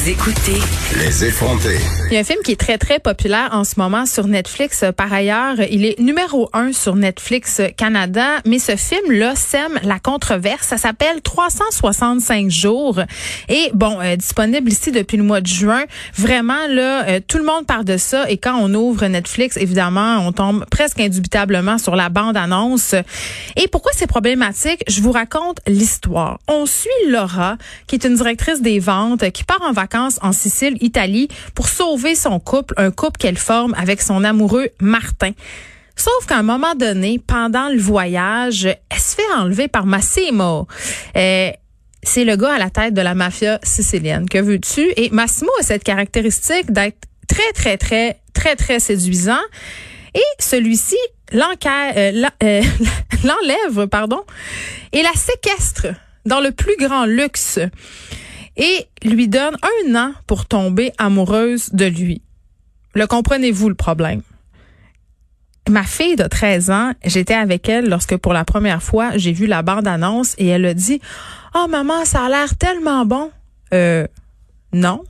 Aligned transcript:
Vous 0.00 0.08
écoutez 0.08 0.58
Les 0.98 1.26
effronter. 1.26 1.76
Il 2.10 2.14
y 2.14 2.16
a 2.16 2.20
un 2.20 2.24
film 2.24 2.38
qui 2.42 2.52
est 2.52 2.60
très, 2.60 2.78
très 2.78 2.98
populaire 2.98 3.50
en 3.52 3.64
ce 3.64 3.74
moment 3.76 4.06
sur 4.06 4.28
Netflix. 4.28 4.82
Par 4.96 5.12
ailleurs, 5.12 5.56
il 5.70 5.84
est 5.84 6.00
numéro 6.00 6.48
un 6.54 6.72
sur 6.72 6.96
Netflix 6.96 7.60
Canada, 7.76 8.40
mais 8.46 8.58
ce 8.58 8.76
film-là 8.76 9.36
sème 9.36 9.78
la 9.82 9.98
controverse. 9.98 10.66
Ça 10.68 10.78
s'appelle 10.78 11.20
365 11.20 12.50
jours. 12.50 12.98
Et 13.50 13.70
bon, 13.74 14.00
euh, 14.00 14.16
disponible 14.16 14.70
ici 14.70 14.90
depuis 14.90 15.18
le 15.18 15.22
mois 15.22 15.42
de 15.42 15.46
juin. 15.46 15.84
Vraiment, 16.16 16.66
là, 16.70 17.06
euh, 17.06 17.20
tout 17.26 17.36
le 17.36 17.44
monde 17.44 17.66
parle 17.66 17.84
de 17.84 17.98
ça. 17.98 18.28
Et 18.30 18.38
quand 18.38 18.56
on 18.58 18.72
ouvre 18.72 19.06
Netflix, 19.06 19.58
évidemment, 19.58 20.26
on 20.26 20.32
tombe 20.32 20.64
presque 20.70 20.98
indubitablement 20.98 21.76
sur 21.76 21.94
la 21.94 22.08
bande-annonce. 22.08 22.94
Et 23.56 23.68
pourquoi 23.68 23.92
c'est 23.94 24.06
problématique? 24.06 24.82
Je 24.88 25.02
vous 25.02 25.12
raconte 25.12 25.58
l'histoire. 25.66 26.38
On 26.48 26.64
suit 26.64 26.88
Laura, 27.08 27.58
qui 27.86 27.96
est 27.96 28.04
une 28.06 28.14
directrice 28.14 28.62
des 28.62 28.78
ventes, 28.78 29.30
qui 29.32 29.44
part 29.44 29.60
en 29.60 29.72
vacances 29.72 29.89
en 29.94 30.32
Sicile, 30.32 30.76
Italie, 30.80 31.28
pour 31.54 31.68
sauver 31.68 32.14
son 32.14 32.40
couple, 32.40 32.74
un 32.76 32.90
couple 32.90 33.18
qu'elle 33.18 33.38
forme 33.38 33.74
avec 33.74 34.02
son 34.02 34.24
amoureux 34.24 34.68
Martin. 34.80 35.32
Sauf 35.96 36.26
qu'à 36.26 36.38
un 36.38 36.42
moment 36.42 36.74
donné, 36.74 37.20
pendant 37.24 37.68
le 37.68 37.78
voyage, 37.78 38.64
elle 38.64 38.98
se 38.98 39.16
fait 39.16 39.32
enlever 39.36 39.68
par 39.68 39.86
Massimo. 39.86 40.66
Euh, 41.16 41.50
c'est 42.02 42.24
le 42.24 42.36
gars 42.36 42.54
à 42.54 42.58
la 42.58 42.70
tête 42.70 42.94
de 42.94 43.02
la 43.02 43.14
mafia 43.14 43.58
sicilienne. 43.62 44.28
Que 44.28 44.38
veux-tu? 44.38 44.92
Et 44.96 45.10
Massimo 45.10 45.50
a 45.60 45.62
cette 45.62 45.84
caractéristique 45.84 46.72
d'être 46.72 47.06
très, 47.28 47.52
très, 47.52 47.76
très, 47.76 48.18
très, 48.32 48.56
très 48.56 48.80
séduisant. 48.80 49.42
Et 50.14 50.24
celui-ci 50.38 50.96
l'enlève, 51.32 52.30
euh, 53.78 53.86
pardon, 53.86 54.22
et 54.92 55.02
la 55.02 55.12
séquestre 55.12 55.88
dans 56.26 56.40
le 56.40 56.50
plus 56.50 56.76
grand 56.78 57.04
luxe 57.04 57.60
et 58.56 58.86
lui 59.02 59.28
donne 59.28 59.56
un 59.62 59.94
an 59.94 60.12
pour 60.26 60.46
tomber 60.46 60.92
amoureuse 60.98 61.70
de 61.72 61.86
lui. 61.86 62.22
Le 62.94 63.06
comprenez-vous 63.06 63.68
le 63.68 63.74
problème? 63.74 64.22
Ma 65.68 65.84
fille 65.84 66.16
de 66.16 66.24
13 66.24 66.70
ans, 66.70 66.92
j'étais 67.04 67.34
avec 67.34 67.68
elle 67.68 67.88
lorsque 67.88 68.16
pour 68.16 68.32
la 68.32 68.44
première 68.44 68.82
fois 68.82 69.16
j'ai 69.16 69.32
vu 69.32 69.46
la 69.46 69.62
bande-annonce 69.62 70.34
et 70.38 70.46
elle 70.46 70.64
a 70.66 70.74
dit 70.74 71.00
Oh 71.54 71.66
maman, 71.68 72.04
ça 72.04 72.24
a 72.24 72.28
l'air 72.28 72.56
tellement 72.56 73.04
bon. 73.04 73.30
Euh 73.72 74.06
non, 74.72 75.02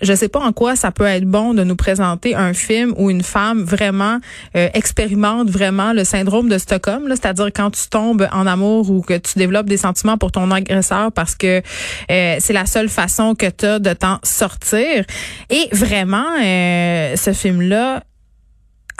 je 0.00 0.14
sais 0.14 0.28
pas 0.28 0.40
en 0.40 0.52
quoi 0.52 0.76
ça 0.76 0.90
peut 0.90 1.06
être 1.06 1.24
bon 1.24 1.54
de 1.54 1.64
nous 1.64 1.76
présenter 1.76 2.34
un 2.34 2.52
film 2.52 2.94
où 2.96 3.10
une 3.10 3.22
femme 3.22 3.62
vraiment 3.62 4.18
euh, 4.56 4.68
expérimente 4.74 5.50
vraiment 5.50 5.92
le 5.92 6.04
syndrome 6.04 6.48
de 6.48 6.58
Stockholm, 6.58 7.06
c'est-à-dire 7.08 7.50
quand 7.54 7.70
tu 7.70 7.88
tombes 7.88 8.28
en 8.32 8.46
amour 8.46 8.90
ou 8.90 9.00
que 9.00 9.18
tu 9.18 9.38
développes 9.38 9.66
des 9.66 9.76
sentiments 9.76 10.18
pour 10.18 10.32
ton 10.32 10.50
agresseur 10.50 11.12
parce 11.12 11.34
que 11.34 11.62
euh, 12.10 12.36
c'est 12.38 12.52
la 12.52 12.66
seule 12.66 12.88
façon 12.88 13.34
que 13.34 13.46
tu 13.46 13.66
as 13.66 13.78
de 13.78 13.92
t'en 13.92 14.18
sortir. 14.22 15.04
Et 15.50 15.68
vraiment, 15.72 16.26
euh, 16.42 17.16
ce 17.16 17.32
film-là 17.32 18.02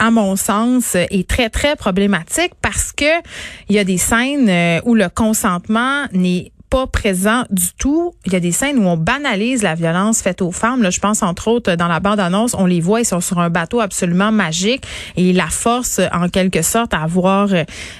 à 0.01 0.11
mon 0.11 0.37
sens, 0.37 0.95
est 0.95 1.27
très, 1.27 1.49
très 1.49 1.75
problématique 1.75 2.53
parce 2.61 2.93
que 2.93 3.19
il 3.67 3.75
y 3.75 3.79
a 3.79 3.83
des 3.83 3.97
scènes 3.97 4.81
où 4.85 4.95
le 4.95 5.09
consentement 5.09 6.05
n'est 6.13 6.53
pas 6.69 6.87
présent 6.87 7.43
du 7.49 7.73
tout. 7.77 8.13
Il 8.25 8.33
y 8.33 8.35
a 8.35 8.39
des 8.39 8.51
scènes 8.51 8.77
où 8.77 8.87
on 8.87 8.97
banalise 8.97 9.63
la 9.63 9.75
violence 9.75 10.21
faite 10.21 10.41
aux 10.41 10.51
femmes. 10.51 10.83
Là, 10.83 10.89
je 10.89 10.99
pense 10.99 11.23
entre 11.23 11.47
autres 11.47 11.75
dans 11.75 11.87
la 11.87 11.99
bande-annonce, 11.99 12.55
on 12.57 12.65
les 12.65 12.81
voit, 12.81 13.01
ils 13.01 13.05
sont 13.05 13.21
sur 13.21 13.39
un 13.39 13.49
bateau 13.49 13.79
absolument 13.79 14.31
magique 14.31 14.83
et 15.15 15.33
la 15.33 15.47
force 15.47 15.99
en 16.13 16.29
quelque 16.29 16.61
sorte 16.61 16.93
à 16.93 17.01
avoir 17.01 17.49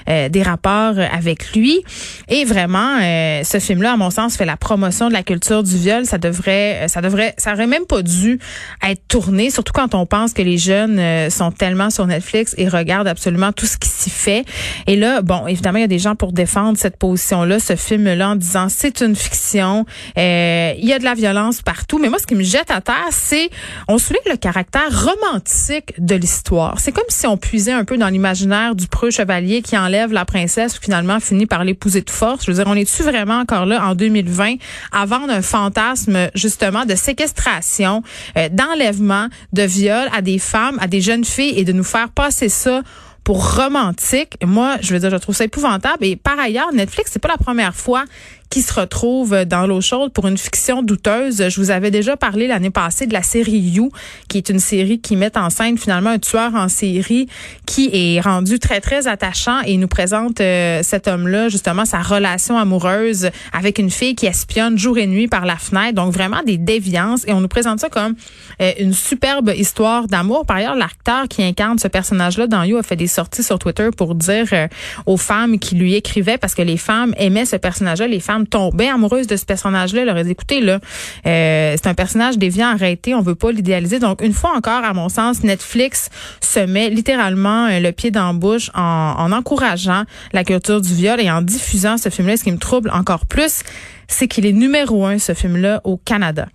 euh, 0.08 0.28
des 0.28 0.42
rapports 0.42 0.98
avec 0.98 1.54
lui. 1.54 1.80
Et 2.28 2.44
vraiment, 2.44 2.98
euh, 3.00 3.42
ce 3.44 3.58
film-là, 3.58 3.92
à 3.92 3.96
mon 3.96 4.10
sens, 4.10 4.36
fait 4.36 4.44
la 4.44 4.56
promotion 4.56 5.08
de 5.08 5.12
la 5.12 5.22
culture 5.22 5.62
du 5.62 5.76
viol. 5.76 6.06
Ça 6.06 6.18
devrait, 6.18 6.86
ça 6.88 7.00
devrait, 7.00 7.34
ça 7.38 7.52
aurait 7.52 7.66
même 7.66 7.86
pas 7.86 8.02
dû 8.02 8.38
être 8.86 9.02
tourné, 9.08 9.50
surtout 9.50 9.72
quand 9.72 9.94
on 9.94 10.06
pense 10.06 10.32
que 10.32 10.42
les 10.42 10.58
jeunes 10.58 10.98
euh, 10.98 11.30
sont 11.30 11.50
tellement 11.50 11.90
sur 11.90 12.06
Netflix 12.06 12.54
et 12.58 12.68
regardent 12.68 13.08
absolument 13.08 13.52
tout 13.52 13.66
ce 13.66 13.76
qui 13.76 13.88
s'y 13.88 14.10
fait. 14.10 14.44
Et 14.86 14.96
là, 14.96 15.22
bon, 15.22 15.46
évidemment, 15.46 15.78
il 15.78 15.82
y 15.82 15.84
a 15.84 15.88
des 15.88 15.98
gens 15.98 16.14
pour 16.14 16.32
défendre 16.32 16.78
cette 16.78 16.96
position-là, 16.96 17.58
ce 17.58 17.76
film-là, 17.76 18.30
en 18.30 18.36
disant 18.36 18.59
c'est 18.68 19.00
une 19.00 19.16
fiction, 19.16 19.86
euh, 20.18 20.72
il 20.76 20.86
y 20.86 20.92
a 20.92 20.98
de 20.98 21.04
la 21.04 21.14
violence 21.14 21.62
partout. 21.62 21.98
Mais 21.98 22.08
moi, 22.08 22.18
ce 22.18 22.26
qui 22.26 22.34
me 22.34 22.42
jette 22.42 22.70
à 22.70 22.80
terre, 22.80 23.08
c'est 23.10 23.50
on 23.88 23.98
souligne 23.98 24.22
le 24.30 24.36
caractère 24.36 24.88
romantique 24.90 25.94
de 25.98 26.14
l'histoire. 26.14 26.78
C'est 26.78 26.92
comme 26.92 27.04
si 27.08 27.26
on 27.26 27.36
puisait 27.36 27.72
un 27.72 27.84
peu 27.84 27.96
dans 27.96 28.08
l'imaginaire 28.08 28.74
du 28.74 28.86
preux 28.86 29.10
chevalier 29.10 29.62
qui 29.62 29.76
enlève 29.76 30.12
la 30.12 30.24
princesse 30.24 30.78
ou 30.78 30.82
finalement 30.82 31.20
finit 31.20 31.46
par 31.46 31.64
l'épouser 31.64 32.02
de 32.02 32.10
force. 32.10 32.44
Je 32.44 32.50
veux 32.50 32.56
dire, 32.56 32.66
on 32.66 32.74
est-tu 32.74 33.02
vraiment 33.02 33.38
encore 33.38 33.66
là 33.66 33.84
en 33.84 33.94
2020 33.94 34.56
à 34.92 35.06
vendre 35.06 35.32
un 35.32 35.42
fantasme 35.42 36.30
justement 36.34 36.84
de 36.84 36.94
séquestration, 36.94 38.02
euh, 38.36 38.48
d'enlèvement, 38.50 39.28
de 39.52 39.62
viol 39.62 40.08
à 40.12 40.22
des 40.22 40.38
femmes, 40.38 40.78
à 40.80 40.86
des 40.86 41.00
jeunes 41.00 41.24
filles 41.24 41.58
et 41.58 41.64
de 41.64 41.72
nous 41.72 41.84
faire 41.84 42.10
passer 42.10 42.48
ça 42.48 42.82
pour 43.24 43.56
romantique? 43.56 44.36
Moi, 44.44 44.76
je 44.80 44.92
veux 44.92 44.98
dire, 44.98 45.10
je 45.10 45.16
trouve 45.16 45.34
ça 45.34 45.44
épouvantable. 45.44 46.04
Et 46.04 46.16
par 46.16 46.38
ailleurs, 46.38 46.72
Netflix, 46.72 47.10
c'est 47.12 47.18
pas 47.18 47.28
la 47.28 47.36
première 47.36 47.74
fois 47.74 48.04
qui 48.50 48.62
se 48.62 48.74
retrouve 48.74 49.44
dans 49.44 49.66
l'eau 49.66 49.80
chaude 49.80 50.12
pour 50.12 50.26
une 50.26 50.36
fiction 50.36 50.82
douteuse. 50.82 51.48
Je 51.48 51.60
vous 51.60 51.70
avais 51.70 51.92
déjà 51.92 52.16
parlé 52.16 52.48
l'année 52.48 52.70
passée 52.70 53.06
de 53.06 53.12
la 53.12 53.22
série 53.22 53.58
You, 53.58 53.92
qui 54.28 54.38
est 54.38 54.48
une 54.48 54.58
série 54.58 55.00
qui 55.00 55.14
met 55.14 55.38
en 55.38 55.50
scène 55.50 55.78
finalement 55.78 56.10
un 56.10 56.18
tueur 56.18 56.56
en 56.56 56.68
série 56.68 57.28
qui 57.64 57.90
est 57.92 58.20
rendu 58.20 58.58
très, 58.58 58.80
très 58.80 59.06
attachant 59.06 59.60
et 59.60 59.76
nous 59.76 59.86
présente 59.86 60.40
euh, 60.40 60.80
cet 60.82 61.06
homme-là, 61.06 61.48
justement, 61.48 61.84
sa 61.84 62.00
relation 62.00 62.58
amoureuse 62.58 63.30
avec 63.52 63.78
une 63.78 63.90
fille 63.90 64.16
qui 64.16 64.26
espionne 64.26 64.76
jour 64.76 64.98
et 64.98 65.06
nuit 65.06 65.28
par 65.28 65.46
la 65.46 65.56
fenêtre. 65.56 65.94
Donc, 65.94 66.12
vraiment 66.12 66.42
des 66.44 66.58
déviances. 66.58 67.22
Et 67.28 67.32
on 67.32 67.40
nous 67.40 67.48
présente 67.48 67.78
ça 67.78 67.88
comme 67.88 68.16
euh, 68.60 68.72
une 68.80 68.92
superbe 68.92 69.52
histoire 69.56 70.08
d'amour. 70.08 70.44
Par 70.44 70.56
ailleurs, 70.56 70.74
l'acteur 70.74 71.28
qui 71.28 71.44
incarne 71.44 71.78
ce 71.78 71.86
personnage-là 71.86 72.48
dans 72.48 72.64
You 72.64 72.78
a 72.78 72.82
fait 72.82 72.96
des 72.96 73.06
sorties 73.06 73.44
sur 73.44 73.60
Twitter 73.60 73.90
pour 73.96 74.16
dire 74.16 74.46
euh, 74.52 74.66
aux 75.06 75.16
femmes 75.16 75.60
qui 75.60 75.76
lui 75.76 75.94
écrivaient, 75.94 76.38
parce 76.38 76.56
que 76.56 76.62
les 76.62 76.76
femmes 76.76 77.14
aimaient 77.16 77.44
ce 77.44 77.54
personnage-là, 77.54 78.08
les 78.08 78.18
femmes 78.18 78.39
tomber 78.46 78.88
amoureuse 78.88 79.26
de 79.26 79.36
ce 79.36 79.44
personnage-là, 79.44 80.04
leur 80.04 80.22
dit 80.22 80.30
écoutez 80.30 80.60
là, 80.60 80.80
euh, 81.26 81.74
c'est 81.76 81.88
un 81.88 81.94
personnage 81.94 82.38
déviant, 82.38 82.68
arrêté, 82.68 83.14
on 83.14 83.22
veut 83.22 83.34
pas 83.34 83.52
l'idéaliser. 83.52 83.98
Donc 83.98 84.22
une 84.22 84.32
fois 84.32 84.52
encore, 84.56 84.84
à 84.84 84.92
mon 84.92 85.08
sens, 85.08 85.42
Netflix 85.42 86.10
se 86.40 86.60
met 86.60 86.90
littéralement 86.90 87.66
euh, 87.66 87.80
le 87.80 87.92
pied 87.92 88.10
dans 88.10 88.26
la 88.26 88.32
bouche 88.32 88.70
en, 88.74 89.14
en 89.18 89.32
encourageant 89.32 90.04
la 90.32 90.44
culture 90.44 90.80
du 90.80 90.94
viol 90.94 91.20
et 91.20 91.30
en 91.30 91.42
diffusant 91.42 91.98
ce 91.98 92.08
film-là. 92.08 92.36
Ce 92.36 92.44
qui 92.44 92.52
me 92.52 92.58
trouble 92.58 92.90
encore 92.90 93.26
plus, 93.26 93.62
c'est 94.08 94.28
qu'il 94.28 94.46
est 94.46 94.52
numéro 94.52 95.06
un 95.06 95.18
ce 95.18 95.34
film-là 95.34 95.80
au 95.84 95.96
Canada 95.96 96.46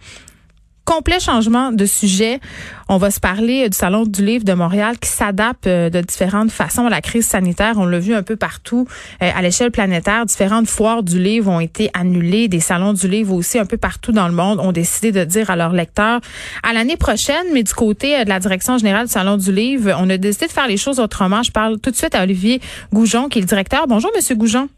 complet 0.85 1.19
changement 1.19 1.71
de 1.71 1.85
sujet. 1.85 2.39
On 2.87 2.97
va 2.97 3.09
se 3.09 3.19
parler 3.19 3.67
du 3.67 3.75
Salon 3.75 4.05
du 4.05 4.23
livre 4.23 4.45
de 4.45 4.53
Montréal 4.53 4.99
qui 4.99 5.09
s'adapte 5.09 5.65
euh, 5.65 5.89
de 5.89 6.01
différentes 6.01 6.51
façons 6.51 6.85
à 6.85 6.89
la 6.89 7.01
crise 7.01 7.25
sanitaire. 7.25 7.73
On 7.77 7.85
l'a 7.85 7.97
vu 7.97 8.13
un 8.13 8.21
peu 8.21 8.35
partout 8.35 8.87
euh, 9.21 9.31
à 9.35 9.41
l'échelle 9.41 9.71
planétaire. 9.71 10.25
Différentes 10.27 10.67
foires 10.67 11.01
du 11.01 11.19
livre 11.19 11.49
ont 11.49 11.59
été 11.59 11.89
annulées. 11.95 12.47
Des 12.47 12.59
salons 12.59 12.93
du 12.93 13.07
livre 13.07 13.33
aussi 13.33 13.57
un 13.57 13.65
peu 13.65 13.77
partout 13.77 14.11
dans 14.11 14.27
le 14.27 14.33
monde 14.33 14.59
ont 14.59 14.71
décidé 14.71 15.11
de 15.11 15.23
dire 15.23 15.49
à 15.49 15.55
leurs 15.55 15.73
lecteurs 15.73 16.21
à 16.61 16.73
l'année 16.73 16.97
prochaine. 16.97 17.45
Mais 17.53 17.63
du 17.63 17.73
côté 17.73 18.19
euh, 18.19 18.23
de 18.23 18.29
la 18.29 18.39
direction 18.39 18.77
générale 18.77 19.07
du 19.07 19.11
Salon 19.11 19.37
du 19.37 19.51
livre, 19.51 19.91
on 19.99 20.09
a 20.09 20.17
décidé 20.17 20.45
de 20.45 20.51
faire 20.51 20.67
les 20.67 20.77
choses 20.77 20.99
autrement. 20.99 21.41
Je 21.41 21.51
parle 21.51 21.79
tout 21.79 21.89
de 21.89 21.95
suite 21.95 22.13
à 22.13 22.21
Olivier 22.21 22.61
Goujon 22.93 23.27
qui 23.27 23.39
est 23.39 23.41
le 23.41 23.47
directeur. 23.47 23.87
Bonjour, 23.87 24.11
Monsieur 24.15 24.35
Goujon. 24.35 24.69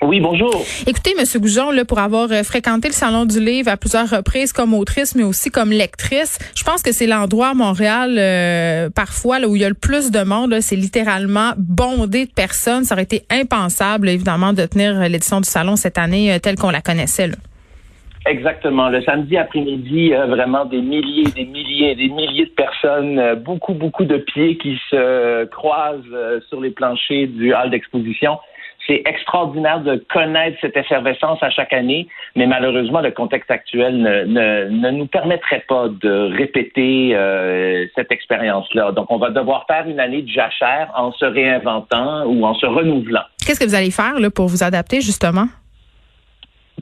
Oui, 0.00 0.20
bonjour. 0.20 0.64
Écoutez, 0.86 1.10
Monsieur 1.18 1.40
Goujon, 1.40 1.72
là, 1.72 1.84
pour 1.84 1.98
avoir 1.98 2.30
euh, 2.30 2.44
fréquenté 2.44 2.86
le 2.86 2.92
Salon 2.92 3.24
du 3.24 3.40
Livre 3.40 3.68
à 3.68 3.76
plusieurs 3.76 4.08
reprises 4.08 4.52
comme 4.52 4.72
autrice, 4.72 5.16
mais 5.16 5.24
aussi 5.24 5.50
comme 5.50 5.70
lectrice, 5.70 6.38
je 6.56 6.62
pense 6.62 6.84
que 6.84 6.92
c'est 6.92 7.08
l'endroit 7.08 7.48
à 7.48 7.54
Montréal, 7.54 8.14
euh, 8.16 8.90
parfois, 8.94 9.40
là, 9.40 9.48
où 9.48 9.56
il 9.56 9.62
y 9.62 9.64
a 9.64 9.68
le 9.68 9.74
plus 9.74 10.12
de 10.12 10.22
monde. 10.22 10.54
C'est 10.60 10.76
littéralement 10.76 11.50
bondé 11.56 12.26
de 12.26 12.30
personnes. 12.30 12.84
Ça 12.84 12.94
aurait 12.94 13.02
été 13.02 13.22
impensable, 13.28 14.08
évidemment, 14.08 14.52
de 14.52 14.66
tenir 14.66 15.00
euh, 15.00 15.08
l'édition 15.08 15.40
du 15.40 15.48
Salon 15.48 15.74
cette 15.74 15.98
année 15.98 16.38
telle 16.40 16.54
qu'on 16.54 16.70
la 16.70 16.80
connaissait. 16.80 17.26
Là. 17.26 17.34
Exactement. 18.26 18.90
Le 18.90 19.02
samedi 19.02 19.36
après-midi, 19.36 20.10
vraiment 20.10 20.64
des 20.64 20.80
milliers, 20.80 21.30
des 21.34 21.44
milliers, 21.44 21.96
des 21.96 22.08
milliers 22.08 22.44
de 22.44 22.50
personnes, 22.50 23.34
beaucoup, 23.44 23.74
beaucoup 23.74 24.04
de 24.04 24.18
pieds 24.18 24.58
qui 24.58 24.78
se 24.90 25.46
croisent 25.46 26.04
sur 26.48 26.60
les 26.60 26.70
planchers 26.70 27.26
du 27.28 27.54
hall 27.54 27.70
d'exposition 27.70 28.38
c'est 28.88 29.02
extraordinaire 29.04 29.80
de 29.80 30.02
connaître 30.12 30.56
cette 30.60 30.76
effervescence 30.76 31.42
à 31.42 31.50
chaque 31.50 31.72
année, 31.72 32.08
mais 32.34 32.46
malheureusement, 32.46 33.00
le 33.00 33.10
contexte 33.10 33.50
actuel 33.50 33.98
ne, 33.98 34.24
ne, 34.24 34.90
nous 34.90 35.06
permettrait 35.06 35.64
pas 35.68 35.88
de 35.88 36.34
répéter 36.36 37.14
euh, 37.14 37.86
cette 37.94 38.10
expérience-là. 38.10 38.92
Donc, 38.92 39.10
on 39.10 39.18
va 39.18 39.30
devoir 39.30 39.66
faire 39.66 39.86
une 39.86 40.00
année 40.00 40.22
de 40.22 40.30
jachère 40.30 40.90
en 40.96 41.12
se 41.12 41.26
réinventant 41.26 42.24
ou 42.24 42.44
en 42.44 42.54
se 42.54 42.66
renouvelant. 42.66 43.24
Qu'est-ce 43.46 43.60
que 43.60 43.66
vous 43.66 43.74
allez 43.74 43.90
faire 43.90 44.18
là, 44.18 44.30
pour 44.30 44.48
vous 44.48 44.62
adapter, 44.62 45.00
justement? 45.00 45.46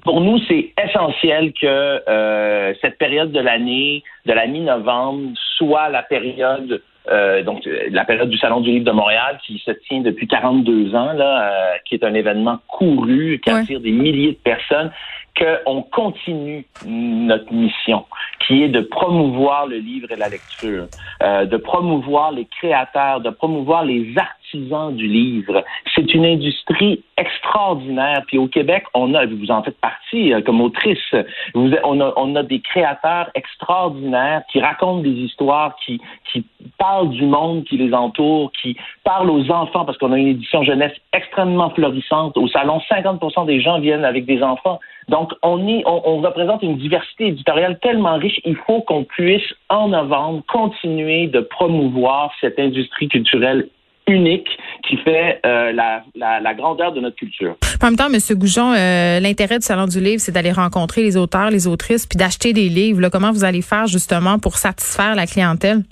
pour 0.05 0.21
nous, 0.21 0.39
c'est 0.47 0.73
essentiel 0.81 1.53
que 1.61 1.67
euh, 1.67 2.73
cette 2.81 2.97
période 2.97 3.33
de 3.33 3.41
l'année, 3.41 4.05
de 4.25 4.33
la 4.33 4.47
mi-novembre, 4.47 5.31
soit 5.57 5.89
la 5.89 6.03
période 6.03 6.81
euh, 7.09 7.43
donc 7.43 7.69
la 7.91 8.05
période 8.05 8.29
du 8.29 8.39
Salon 8.39 8.61
du 8.61 8.71
Livre 8.71 8.85
de 8.85 8.91
Montréal 8.91 9.39
qui 9.47 9.63
se 9.65 9.71
tient 9.71 10.01
depuis 10.01 10.27
42 10.27 10.95
ans, 10.95 11.13
là, 11.13 11.51
euh, 11.51 11.77
qui 11.85 11.95
est 11.95 12.05
un 12.05 12.15
événement 12.15 12.59
couru, 12.67 13.41
qui 13.43 13.51
attire 13.51 13.81
des 13.81 13.93
milliers 13.93 14.33
de 14.33 14.39
personnes, 14.39 14.91
qu'on 15.37 15.83
continue 15.83 16.65
notre 16.85 17.53
mission, 17.53 18.05
qui 18.47 18.63
est 18.63 18.69
de 18.69 18.81
promouvoir 18.81 19.67
le 19.67 19.77
livre 19.79 20.11
et 20.11 20.17
la 20.17 20.29
lecture, 20.29 20.87
euh, 21.23 21.45
de 21.45 21.57
promouvoir 21.57 22.33
les 22.33 22.47
créateurs, 22.47 23.21
de 23.21 23.31
promouvoir 23.31 23.85
les 23.85 24.15
artisans 24.17 24.95
du 24.95 25.07
livre. 25.07 25.65
C'est 25.95 26.15
une 26.15 26.25
industrie 26.25 27.03
extraordinaire. 27.17 28.23
Puis 28.27 28.39
au 28.39 28.47
Québec, 28.47 28.85
on 28.95 29.15
a, 29.15 29.27
vous 29.27 29.51
en 29.51 29.63
faites 29.63 29.81
partie 29.81 30.33
euh, 30.33 30.41
comme 30.41 30.61
autrice, 30.61 31.15
vous, 31.55 31.73
on, 31.85 32.01
a, 32.01 32.13
on 32.17 32.35
a 32.37 32.43
des 32.43 32.61
créateurs 32.61 33.31
extraordinaires 33.35 34.43
qui 34.51 34.61
racontent 34.61 35.03
des 35.03 35.11
histoires, 35.11 35.77
qui, 35.85 36.01
qui 36.33 36.45
parlent 36.79 37.11
du 37.11 37.27
monde 37.27 37.65
qui 37.65 37.77
les 37.77 37.93
entoure, 37.93 38.53
qui 38.53 38.77
parlent 39.05 39.31
aux 39.31 39.51
enfants, 39.51 39.85
parce 39.85 39.99
qu'on 39.99 40.13
a 40.13 40.19
une 40.19 40.29
édition 40.29 40.63
jeunesse 40.63 40.93
extrêmement 41.13 41.71
florissante. 41.71 42.37
Au 42.37 42.49
salon, 42.49 42.81
50% 42.91 43.47
des 43.47 43.61
gens 43.61 43.81
viennent 43.81 44.05
avec 44.05 44.27
des 44.27 44.43
enfants. 44.43 44.81
Donc, 45.09 45.33
on, 45.43 45.69
est, 45.69 45.85
on, 45.87 46.21
représente 46.21 46.63
une 46.63 46.79
diversité 46.79 47.29
éditoriale 47.29 47.79
tellement 47.81 48.19
riche. 48.19 48.41
Il 48.45 48.57
faut 48.57 48.81
qu'on 48.83 49.05
puisse, 49.05 49.55
en 49.69 49.89
novembre, 49.89 50.43
continuer 50.49 51.29
de 51.29 51.41
promouvoir 51.41 52.33
cette 52.41 52.59
industrie 52.59 53.09
culturelle 53.09 53.69
unique 54.09 54.49
qui 54.89 54.97
fait 54.99 55.41
euh, 55.45 55.73
la, 55.73 56.03
la, 56.15 56.55
grandeur 56.55 56.93
de 56.93 57.01
notre 57.01 57.17
culture. 57.17 57.57
En 57.83 57.87
même 57.87 57.97
temps, 57.97 58.07
M. 58.07 58.19
Goujon, 58.37 58.73
euh, 58.73 59.21
l'intérêt 59.21 59.59
du 59.59 59.65
Salon 59.65 59.87
du 59.87 60.01
Livre, 60.01 60.21
c'est 60.21 60.33
d'aller 60.33 60.53
rencontrer 60.53 61.03
les 61.03 61.17
auteurs, 61.17 61.51
les 61.51 61.67
autrices, 61.67 62.07
puis 62.07 62.17
d'acheter 62.17 62.53
des 62.53 62.69
livres. 62.69 63.09
Comment 63.09 63.33
vous 63.33 63.45
allez 63.45 63.63
faire 63.63 63.87
justement 63.87 64.39
pour 64.39 64.57
satisfaire 64.57 65.15
la 65.15 65.27
clientèle? 65.27 65.83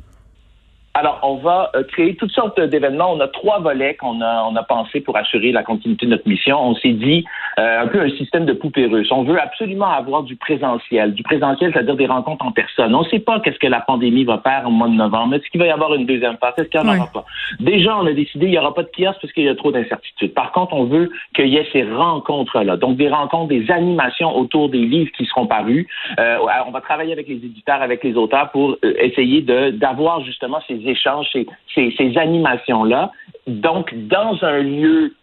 Alors, 0.96 1.18
on 1.24 1.36
va 1.36 1.72
euh, 1.74 1.82
créer 1.82 2.14
toutes 2.14 2.30
sortes 2.30 2.60
d'événements. 2.60 3.12
On 3.12 3.20
a 3.20 3.26
trois 3.26 3.58
volets 3.58 3.96
qu'on 3.96 4.20
a, 4.20 4.44
on 4.48 4.54
a 4.54 4.62
pensé 4.62 5.00
pour 5.00 5.16
assurer 5.16 5.50
la 5.50 5.64
continuité 5.64 6.06
de 6.06 6.12
notre 6.12 6.28
mission. 6.28 6.56
On 6.56 6.76
s'est 6.76 6.92
dit 6.92 7.24
euh, 7.58 7.82
un 7.82 7.86
peu 7.86 8.00
un 8.00 8.10
système 8.10 8.46
de 8.46 8.52
poupée 8.52 8.86
russe. 8.86 9.10
On 9.12 9.22
veut 9.22 9.40
absolument 9.40 9.90
avoir 9.90 10.22
du 10.22 10.36
présentiel. 10.36 11.14
Du 11.14 11.22
présentiel, 11.22 11.72
c'est-à-dire 11.72 11.96
des 11.96 12.06
rencontres 12.06 12.44
en 12.44 12.52
personne. 12.52 12.94
On 12.94 13.02
ne 13.02 13.08
sait 13.08 13.20
pas 13.20 13.40
qu'est-ce 13.40 13.58
que 13.58 13.66
la 13.66 13.80
pandémie 13.80 14.24
va 14.24 14.38
faire 14.38 14.64
au 14.66 14.70
mois 14.70 14.88
de 14.88 14.94
novembre. 14.94 15.34
Est-ce 15.34 15.48
qu'il 15.50 15.60
va 15.60 15.66
y 15.66 15.70
avoir 15.70 15.94
une 15.94 16.06
deuxième 16.06 16.36
phase? 16.38 16.54
Est-ce 16.58 16.68
qu'il 16.68 16.80
n'y 16.80 16.88
en 16.88 16.96
aura 16.96 17.06
pas? 17.12 17.24
Déjà, 17.60 17.96
on 17.96 18.06
a 18.06 18.12
décidé 18.12 18.46
qu'il 18.46 18.50
n'y 18.50 18.58
aura 18.58 18.74
pas 18.74 18.82
de 18.82 18.90
kiosque 18.96 19.20
parce 19.20 19.32
qu'il 19.32 19.44
y 19.44 19.48
a 19.48 19.54
trop 19.54 19.72
d'incertitudes. 19.72 20.34
Par 20.34 20.52
contre, 20.52 20.74
on 20.74 20.84
veut 20.84 21.10
qu'il 21.34 21.48
y 21.48 21.56
ait 21.56 21.68
ces 21.72 21.84
rencontres-là. 21.84 22.76
Donc, 22.76 22.96
des 22.96 23.08
rencontres, 23.08 23.48
des 23.48 23.70
animations 23.70 24.36
autour 24.36 24.68
des 24.68 24.84
livres 24.84 25.10
qui 25.16 25.24
seront 25.26 25.46
parus. 25.46 25.86
Euh, 26.18 26.38
on 26.66 26.70
va 26.70 26.80
travailler 26.80 27.12
avec 27.12 27.28
les 27.28 27.36
éditeurs, 27.36 27.82
avec 27.82 28.02
les 28.02 28.16
auteurs 28.16 28.50
pour 28.50 28.76
essayer 28.82 29.42
de, 29.42 29.70
d'avoir 29.70 30.24
justement 30.24 30.58
ces 30.66 30.80
échanges, 30.86 31.26
ces, 31.32 31.46
ces, 31.74 32.18
animations-là. 32.18 33.12
Donc, 33.46 33.94
dans 33.94 34.42
un 34.42 34.60
lieu 34.60 35.14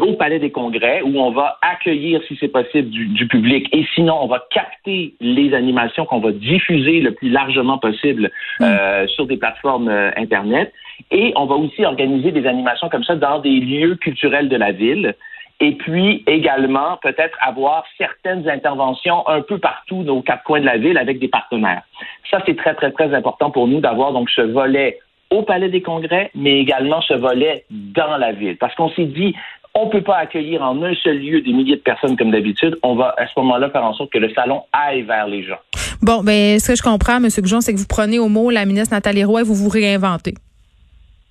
au 0.00 0.14
Palais 0.14 0.38
des 0.38 0.50
Congrès, 0.50 1.02
où 1.02 1.18
on 1.18 1.30
va 1.30 1.58
accueillir, 1.62 2.20
si 2.28 2.36
c'est 2.40 2.48
possible, 2.48 2.90
du, 2.90 3.26
public, 3.28 3.68
et 3.72 3.84
sinon, 3.94 4.18
on 4.20 4.26
va 4.26 4.44
capter 4.50 5.14
les 5.20 5.54
animations 5.54 6.04
qu'on 6.04 6.20
va 6.20 6.32
diffuser 6.32 7.00
le 7.00 7.12
plus 7.12 7.30
largement 7.30 7.78
possible 7.78 8.30
mm. 8.60 8.64
euh, 8.64 9.06
sur 9.08 9.26
des 9.26 9.36
plateformes 9.36 9.88
euh, 9.88 10.10
Internet. 10.16 10.72
Et 11.10 11.32
on 11.36 11.46
va 11.46 11.56
aussi 11.56 11.84
organiser 11.84 12.32
des 12.32 12.46
animations 12.46 12.88
comme 12.88 13.04
ça 13.04 13.16
dans 13.16 13.38
des 13.38 13.60
lieux 13.60 13.96
culturels 13.96 14.48
de 14.48 14.56
la 14.56 14.72
ville. 14.72 15.14
Et 15.60 15.72
puis 15.72 16.24
également, 16.26 16.98
peut-être 17.02 17.38
avoir 17.40 17.84
certaines 17.96 18.48
interventions 18.48 19.26
un 19.28 19.42
peu 19.42 19.58
partout 19.58 20.02
dans 20.02 20.16
aux 20.16 20.22
quatre 20.22 20.42
coins 20.42 20.60
de 20.60 20.66
la 20.66 20.76
ville 20.76 20.98
avec 20.98 21.18
des 21.18 21.28
partenaires. 21.28 21.82
Ça, 22.30 22.42
c'est 22.46 22.56
très, 22.56 22.74
très, 22.74 22.90
très 22.90 23.14
important 23.14 23.50
pour 23.50 23.68
nous 23.68 23.80
d'avoir 23.80 24.12
donc 24.12 24.28
ce 24.30 24.40
volet 24.40 24.98
au 25.30 25.42
Palais 25.42 25.70
des 25.70 25.80
Congrès, 25.80 26.30
mais 26.34 26.58
également 26.58 27.00
ce 27.00 27.14
volet 27.14 27.64
dans 27.70 28.16
la 28.18 28.32
ville. 28.32 28.58
Parce 28.58 28.74
qu'on 28.74 28.90
s'est 28.90 29.06
dit, 29.06 29.34
on 29.74 29.86
ne 29.86 29.90
peut 29.90 30.02
pas 30.02 30.18
accueillir 30.18 30.62
en 30.62 30.82
un 30.82 30.94
seul 30.96 31.18
lieu 31.18 31.40
des 31.40 31.52
milliers 31.52 31.76
de 31.76 31.82
personnes 31.82 32.16
comme 32.16 32.30
d'habitude. 32.30 32.76
On 32.82 32.94
va 32.94 33.14
à 33.16 33.26
ce 33.26 33.32
moment-là 33.38 33.70
faire 33.70 33.84
en 33.84 33.94
sorte 33.94 34.12
que 34.12 34.18
le 34.18 34.32
salon 34.34 34.62
aille 34.72 35.02
vers 35.02 35.26
les 35.26 35.44
gens. 35.44 35.58
Bon, 36.02 36.22
ben, 36.22 36.58
ce 36.58 36.72
que 36.72 36.76
je 36.76 36.82
comprends, 36.82 37.16
M. 37.16 37.28
Goujon, 37.38 37.60
c'est 37.60 37.72
que 37.72 37.78
vous 37.78 37.86
prenez 37.88 38.18
au 38.18 38.28
mot 38.28 38.50
la 38.50 38.66
ministre 38.66 38.94
Nathalie 38.94 39.24
Roy 39.24 39.40
et 39.40 39.44
vous 39.44 39.54
vous 39.54 39.68
réinventez. 39.68 40.34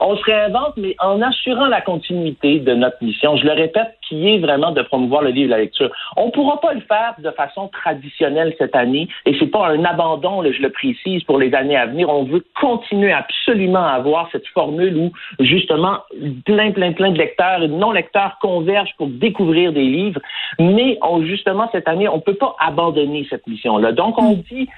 on 0.00 0.16
se 0.16 0.22
réinvente, 0.24 0.74
mais 0.76 0.96
en 1.00 1.20
assurant 1.22 1.66
la 1.66 1.80
continuité 1.80 2.60
de 2.60 2.74
notre 2.74 3.02
mission. 3.02 3.36
Je 3.36 3.44
le 3.44 3.52
répète, 3.52 3.96
qui 4.08 4.28
est 4.28 4.38
vraiment 4.38 4.72
de 4.72 4.82
promouvoir 4.82 5.22
le 5.22 5.30
livre 5.30 5.46
et 5.46 5.56
la 5.56 5.58
lecture. 5.58 5.90
On 6.16 6.26
ne 6.26 6.30
pourra 6.30 6.60
pas 6.60 6.74
le 6.74 6.80
faire 6.80 7.14
de 7.18 7.30
façon 7.30 7.68
traditionnelle 7.68 8.54
cette 8.58 8.76
année, 8.76 9.08
et 9.26 9.36
c'est 9.38 9.46
pas 9.46 9.68
un 9.68 9.84
abandon, 9.84 10.42
je 10.42 10.62
le 10.62 10.70
précise, 10.70 11.22
pour 11.24 11.38
les 11.38 11.54
années 11.54 11.76
à 11.76 11.86
venir. 11.86 12.08
On 12.08 12.24
veut 12.24 12.44
continuer 12.60 13.12
absolument 13.12 13.84
à 13.84 13.92
avoir 13.92 14.28
cette 14.32 14.46
formule 14.48 14.96
où, 14.96 15.12
justement, 15.40 15.98
plein, 16.44 16.72
plein, 16.72 16.92
plein 16.92 17.10
de 17.10 17.18
lecteurs 17.18 17.62
et 17.62 17.68
de 17.68 17.74
non-lecteurs 17.74 18.38
convergent 18.40 18.94
pour 18.96 19.08
découvrir 19.08 19.72
des 19.72 19.84
livres, 19.84 20.20
mais 20.58 20.98
justement, 21.22 21.68
cette 21.72 21.88
année, 21.88 22.08
on 22.08 22.16
ne 22.16 22.22
peut 22.22 22.34
pas 22.34 22.56
abandonner 22.60 23.26
cette 23.30 23.46
mission-là. 23.46 23.92
Donc, 23.92 24.20
on 24.20 24.32
dit, 24.34 24.68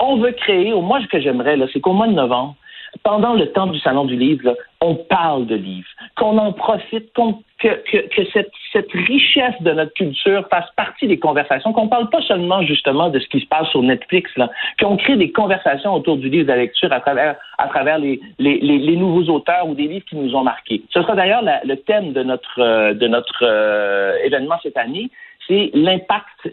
on 0.00 0.16
veut 0.16 0.32
créer, 0.32 0.72
moi, 0.72 1.00
ce 1.00 1.06
que 1.06 1.20
j'aimerais, 1.20 1.56
c'est 1.72 1.80
qu'au 1.80 1.92
mois 1.92 2.08
de 2.08 2.12
novembre, 2.12 2.56
pendant 3.02 3.34
le 3.34 3.50
temps 3.52 3.66
du 3.66 3.78
Salon 3.80 4.04
du 4.04 4.16
Livre, 4.16 4.56
on 4.80 4.94
parle 4.94 5.46
de 5.46 5.54
livres, 5.54 5.88
qu'on 6.16 6.38
en 6.38 6.52
profite, 6.52 7.12
que, 7.58 7.68
que, 7.90 8.24
cette, 8.32 8.50
cette, 8.72 8.90
richesse 8.92 9.54
de 9.60 9.72
notre 9.72 9.92
culture 9.94 10.46
fasse 10.50 10.68
partie 10.76 11.06
des 11.06 11.18
conversations, 11.18 11.72
qu'on 11.72 11.88
parle 11.88 12.10
pas 12.10 12.20
seulement 12.22 12.62
justement 12.62 13.08
de 13.08 13.18
ce 13.18 13.26
qui 13.28 13.40
se 13.40 13.46
passe 13.46 13.68
sur 13.68 13.82
Netflix, 13.82 14.30
là, 14.36 14.50
qu'on 14.80 14.96
crée 14.96 15.16
des 15.16 15.32
conversations 15.32 15.94
autour 15.94 16.16
du 16.16 16.28
livre 16.28 16.44
de 16.44 16.52
la 16.52 16.58
lecture 16.58 16.92
à 16.92 17.00
travers, 17.00 17.36
à 17.58 17.68
travers 17.68 17.98
les, 17.98 18.20
les, 18.38 18.58
les, 18.58 18.96
nouveaux 18.96 19.32
auteurs 19.32 19.68
ou 19.68 19.74
des 19.74 19.86
livres 19.86 20.04
qui 20.08 20.16
nous 20.16 20.34
ont 20.34 20.42
marqués. 20.42 20.82
Ce 20.90 21.00
sera 21.00 21.14
d'ailleurs 21.14 21.42
le 21.42 21.76
thème 21.76 22.12
de 22.12 22.22
notre, 22.22 22.60
euh, 22.60 22.94
de 22.94 23.06
notre 23.08 23.42
euh, 23.42 24.16
événement 24.24 24.56
cette 24.62 24.76
année, 24.76 25.10
c'est 25.48 25.70
l'impact 25.74 26.48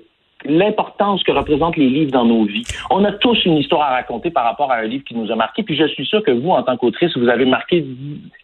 l'importance 0.45 1.23
que 1.23 1.31
représentent 1.31 1.77
les 1.77 1.89
livres 1.89 2.11
dans 2.11 2.25
nos 2.25 2.45
vies. 2.45 2.63
On 2.89 3.03
a 3.03 3.11
tous 3.11 3.43
une 3.45 3.57
histoire 3.57 3.81
à 3.81 3.95
raconter 3.95 4.31
par 4.31 4.45
rapport 4.45 4.71
à 4.71 4.77
un 4.77 4.83
livre 4.83 5.03
qui 5.03 5.15
nous 5.15 5.31
a 5.31 5.35
marqué, 5.35 5.63
puis 5.63 5.75
je 5.75 5.85
suis 5.87 6.05
sûr 6.05 6.23
que 6.23 6.31
vous, 6.31 6.49
en 6.49 6.63
tant 6.63 6.77
qu'autrice, 6.77 7.15
vous 7.17 7.27
avez 7.27 7.45
marqué 7.45 7.85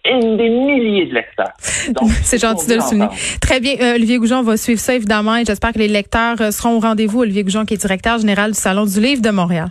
une 0.06 0.38
des 0.38 0.50
milliers 0.50 1.06
de 1.06 1.14
lecteurs. 1.14 1.54
C'est 1.60 2.42
gentil 2.42 2.68
de 2.68 2.76
le 2.76 2.82
souligner. 2.82 3.08
Très 3.42 3.60
bien, 3.60 3.76
euh, 3.82 3.96
Olivier 3.96 4.18
Goujon 4.18 4.42
va 4.42 4.58
suivre 4.58 4.80
ça 4.80 4.96
évidemment 4.96 5.38
et 5.38 5.46
j'espère 5.46 5.74
que 5.74 5.80
les 5.80 5.88
lecteurs 5.88 6.40
euh, 6.42 6.52
seront 6.52 6.78
au 6.78 6.80
rendez-vous. 6.80 7.22
Olivier 7.22 7.44
Goujon 7.44 7.66
qui 7.66 7.76
est 7.76 7.78
directeur 7.78 8.18
général 8.18 8.52
du 8.52 8.58
Salon 8.58 8.86
du 8.86 9.00
Livre 9.00 9.22
de 9.22 9.30
Montréal. 9.30 9.70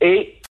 Et 0.00 0.34